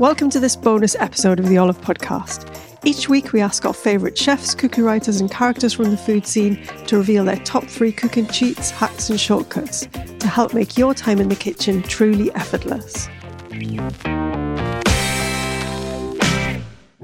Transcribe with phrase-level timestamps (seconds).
[0.00, 2.58] Welcome to this bonus episode of the Olive Podcast.
[2.86, 6.64] Each week, we ask our favourite chefs, cookie writers, and characters from the food scene
[6.86, 9.88] to reveal their top three cooking cheats, hacks, and shortcuts
[10.20, 13.08] to help make your time in the kitchen truly effortless.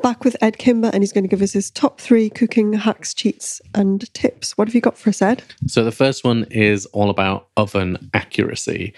[0.03, 3.13] Back with Edd Kimber, and he's going to give us his top three cooking hacks,
[3.13, 4.57] cheats, and tips.
[4.57, 5.43] What have you got for us, Edd?
[5.67, 8.95] So, the first one is all about oven accuracy.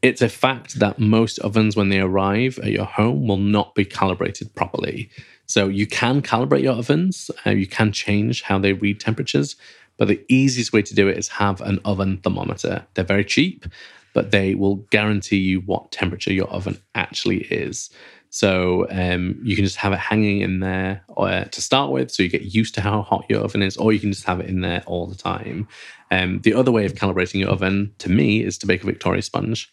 [0.00, 3.84] It's a fact that most ovens, when they arrive at your home, will not be
[3.84, 5.10] calibrated properly.
[5.46, 9.56] So you can calibrate your ovens, uh, you can change how they read temperatures,
[9.96, 12.86] but the easiest way to do it is have an oven thermometer.
[12.94, 13.66] They're very cheap,
[14.14, 17.90] but they will guarantee you what temperature your oven actually is.
[18.30, 22.22] So um, you can just have it hanging in there uh, to start with, so
[22.22, 24.46] you get used to how hot your oven is, or you can just have it
[24.46, 25.66] in there all the time.
[26.10, 29.22] Um, the other way of calibrating your oven, to me, is to bake a Victoria
[29.22, 29.70] sponge.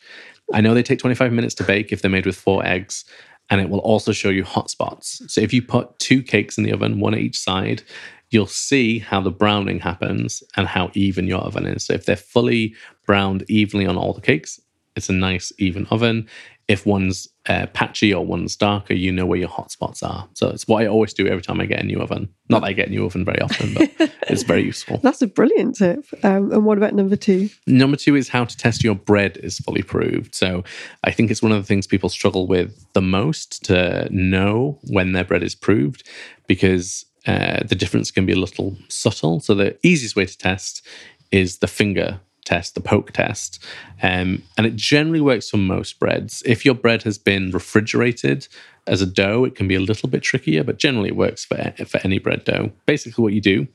[0.53, 3.05] I know they take 25 minutes to bake if they're made with four eggs,
[3.49, 5.21] and it will also show you hot spots.
[5.27, 7.83] So if you put two cakes in the oven, one at each side,
[8.31, 11.85] you'll see how the browning happens and how even your oven is.
[11.85, 14.59] So if they're fully browned evenly on all the cakes,
[14.95, 16.27] it's a nice even oven.
[16.67, 20.27] If one's uh, patchy or one's darker, you know where your hot spots are.
[20.33, 22.29] So it's what I always do every time I get a new oven.
[22.49, 23.91] Not that I get a new oven very often, but
[24.29, 24.99] it's very useful.
[25.03, 26.05] That's a brilliant tip.
[26.23, 27.49] Um, and what about number two?
[27.67, 30.33] Number two is how to test your bread is fully proved.
[30.33, 30.63] So
[31.03, 35.11] I think it's one of the things people struggle with the most to know when
[35.11, 36.07] their bread is proved
[36.47, 39.39] because uh, the difference can be a little subtle.
[39.39, 40.85] So the easiest way to test
[41.31, 43.63] is the finger test, the poke test.
[44.01, 46.41] Um, and it generally works for most breads.
[46.45, 48.47] If your bread has been refrigerated
[48.87, 51.73] as a dough, it can be a little bit trickier, but generally it works for,
[51.85, 52.71] for any bread dough.
[52.85, 53.67] Basically, what you do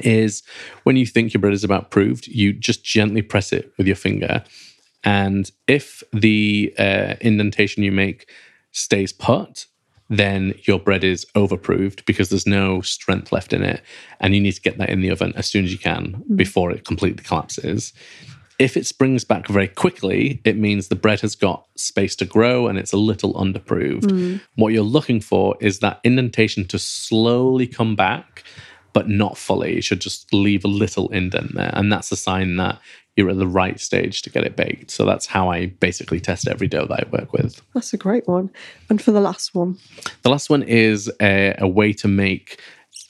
[0.00, 0.42] is
[0.82, 3.96] when you think your bread is about proved, you just gently press it with your
[3.96, 4.44] finger.
[5.04, 8.28] And if the uh, indentation you make
[8.72, 9.66] stays put,
[10.08, 13.82] then your bread is overproved because there's no strength left in it.
[14.20, 16.36] And you need to get that in the oven as soon as you can mm.
[16.36, 17.92] before it completely collapses.
[18.58, 22.68] If it springs back very quickly, it means the bread has got space to grow
[22.68, 24.04] and it's a little underproved.
[24.04, 24.40] Mm.
[24.54, 28.44] What you're looking for is that indentation to slowly come back,
[28.96, 29.74] but not fully.
[29.74, 31.70] You should just leave a little indent there.
[31.74, 32.80] And that's a sign that
[33.14, 34.90] you're at the right stage to get it baked.
[34.90, 37.60] So that's how I basically test every dough that I work with.
[37.74, 38.48] That's a great one.
[38.88, 39.76] And for the last one,
[40.22, 42.58] the last one is a, a way to make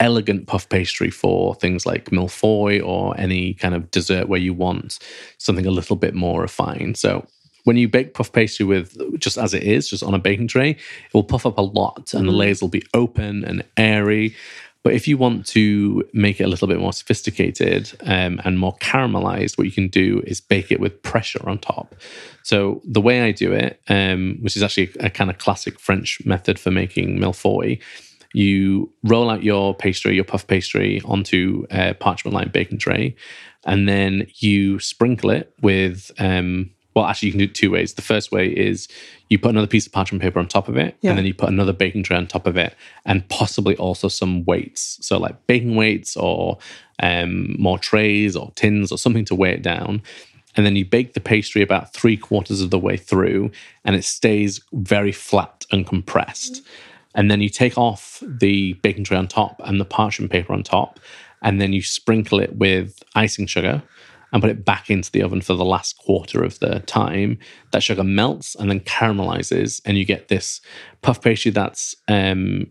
[0.01, 4.99] elegant puff pastry for things like mille-feuille or any kind of dessert where you want
[5.37, 6.97] something a little bit more refined.
[6.97, 7.25] So
[7.63, 10.71] when you bake puff pastry with just as it is, just on a baking tray,
[10.71, 12.39] it will puff up a lot and the mm-hmm.
[12.39, 14.35] layers will be open and airy.
[14.83, 18.77] But if you want to make it a little bit more sophisticated um, and more
[18.77, 21.95] caramelized, what you can do is bake it with pressure on top.
[22.43, 26.23] So the way I do it, um, which is actually a kind of classic French
[26.25, 27.77] method for making mille-feuille,
[28.33, 33.15] you roll out your pastry, your puff pastry, onto a parchment lined baking tray,
[33.65, 37.93] and then you sprinkle it with um, well, actually, you can do it two ways.
[37.93, 38.87] The first way is
[39.29, 41.11] you put another piece of parchment paper on top of it, yeah.
[41.11, 44.43] and then you put another baking tray on top of it, and possibly also some
[44.45, 44.97] weights.
[45.05, 46.57] So, like baking weights or
[46.97, 50.01] um, more trays or tins or something to weigh it down.
[50.55, 53.51] And then you bake the pastry about three quarters of the way through,
[53.85, 56.63] and it stays very flat and compressed.
[57.13, 60.63] And then you take off the baking tray on top and the parchment paper on
[60.63, 60.99] top,
[61.43, 63.83] and then you sprinkle it with icing sugar
[64.37, 67.39] and put it back into the oven for the last quarter of the time,
[67.71, 70.61] that sugar melts and then caramelizes, and you get this
[71.01, 72.67] puff pastry that's um,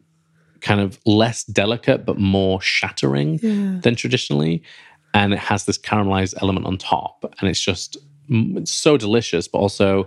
[0.60, 3.80] kind of less delicate but more shattering yeah.
[3.80, 4.62] than traditionally.
[5.12, 7.96] And it has this caramelized element on top, and it's just
[8.28, 10.06] it's so delicious, but also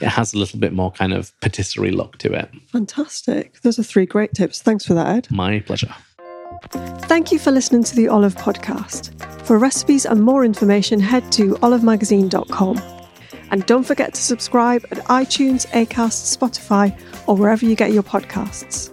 [0.00, 2.50] it has a little bit more kind of patisserie look to it.
[2.72, 3.60] Fantastic.
[3.60, 4.60] Those are three great tips.
[4.60, 5.30] Thanks for that, Edd.
[5.30, 5.94] My pleasure.
[7.06, 9.12] Thank you for listening to the Olive Podcast.
[9.46, 12.82] For recipes and more information, head to olivemagazine.com.
[13.50, 16.98] And don't forget to subscribe at iTunes, Acast, Spotify,
[17.28, 18.92] or wherever you get your podcasts.